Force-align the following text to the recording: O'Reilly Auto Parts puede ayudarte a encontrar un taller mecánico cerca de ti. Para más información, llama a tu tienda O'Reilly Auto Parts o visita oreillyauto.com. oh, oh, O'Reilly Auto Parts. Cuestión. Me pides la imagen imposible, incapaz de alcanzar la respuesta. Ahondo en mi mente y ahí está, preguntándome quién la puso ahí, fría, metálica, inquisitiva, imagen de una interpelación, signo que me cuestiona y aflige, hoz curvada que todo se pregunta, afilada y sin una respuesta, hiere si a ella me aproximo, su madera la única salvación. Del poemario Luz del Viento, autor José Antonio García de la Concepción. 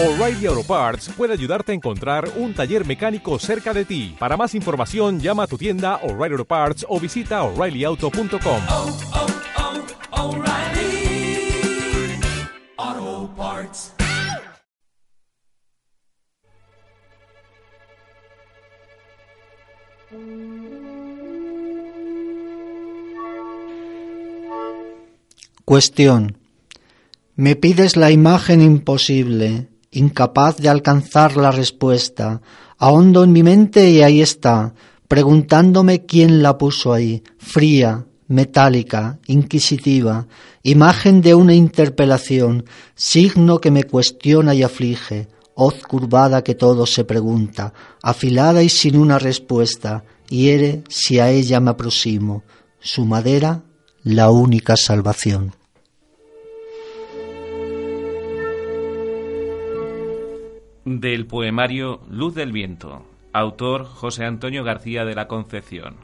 O'Reilly 0.00 0.46
Auto 0.46 0.62
Parts 0.62 1.08
puede 1.16 1.32
ayudarte 1.32 1.72
a 1.72 1.74
encontrar 1.74 2.30
un 2.36 2.54
taller 2.54 2.86
mecánico 2.86 3.36
cerca 3.40 3.74
de 3.74 3.84
ti. 3.84 4.14
Para 4.16 4.36
más 4.36 4.54
información, 4.54 5.18
llama 5.18 5.42
a 5.42 5.46
tu 5.48 5.58
tienda 5.58 5.96
O'Reilly 6.04 6.34
Auto 6.34 6.44
Parts 6.44 6.86
o 6.88 7.00
visita 7.00 7.42
oreillyauto.com. 7.42 8.62
oh, 8.68 8.96
oh, 10.12 10.36
O'Reilly 10.36 11.50
Auto 12.76 13.34
Parts. 13.36 13.92
Cuestión. 25.64 26.38
Me 27.34 27.56
pides 27.56 27.96
la 27.96 28.12
imagen 28.12 28.62
imposible, 28.62 29.66
incapaz 29.90 30.56
de 30.56 30.68
alcanzar 30.68 31.36
la 31.36 31.50
respuesta. 31.50 32.40
Ahondo 32.78 33.24
en 33.24 33.32
mi 33.32 33.42
mente 33.42 33.90
y 33.90 34.02
ahí 34.02 34.20
está, 34.20 34.74
preguntándome 35.08 36.04
quién 36.04 36.42
la 36.42 36.58
puso 36.58 36.92
ahí, 36.92 37.22
fría, 37.38 38.06
metálica, 38.28 39.18
inquisitiva, 39.26 40.28
imagen 40.62 41.22
de 41.22 41.34
una 41.34 41.54
interpelación, 41.54 42.64
signo 42.94 43.58
que 43.58 43.70
me 43.70 43.84
cuestiona 43.84 44.54
y 44.54 44.62
aflige, 44.62 45.28
hoz 45.54 45.82
curvada 45.82 46.44
que 46.44 46.54
todo 46.54 46.86
se 46.86 47.04
pregunta, 47.04 47.72
afilada 48.02 48.62
y 48.62 48.68
sin 48.68 48.96
una 48.96 49.18
respuesta, 49.18 50.04
hiere 50.28 50.84
si 50.88 51.18
a 51.18 51.30
ella 51.30 51.58
me 51.58 51.70
aproximo, 51.70 52.44
su 52.80 53.06
madera 53.06 53.64
la 54.04 54.30
única 54.30 54.76
salvación. 54.76 55.54
Del 60.90 61.26
poemario 61.26 62.00
Luz 62.08 62.34
del 62.34 62.50
Viento, 62.50 63.04
autor 63.34 63.84
José 63.84 64.24
Antonio 64.24 64.64
García 64.64 65.04
de 65.04 65.14
la 65.14 65.28
Concepción. 65.28 65.96